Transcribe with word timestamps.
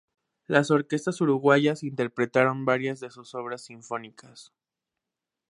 Las 0.47 0.71
orquestas 0.71 1.21
uruguayas 1.21 1.83
interpretaron 1.83 2.65
varias 2.65 2.99
de 3.01 3.11
sus 3.11 3.35
obras 3.35 3.61
sinfónicas. 3.61 4.51